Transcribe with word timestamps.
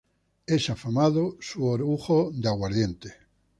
Es 0.47 0.67
afamado 0.71 1.37
su 1.41 1.63
orujo 1.65 2.31
de 2.33 2.47
aguardiente. 2.49 3.13